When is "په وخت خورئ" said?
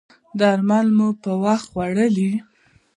1.23-2.07